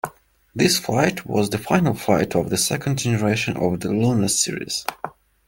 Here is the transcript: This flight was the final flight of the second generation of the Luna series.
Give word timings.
This 0.55 0.79
flight 0.79 1.27
was 1.27 1.51
the 1.51 1.59
final 1.59 1.93
flight 1.93 2.35
of 2.35 2.49
the 2.49 2.57
second 2.57 2.97
generation 2.97 3.55
of 3.55 3.81
the 3.81 3.89
Luna 3.89 4.29
series. 4.29 4.83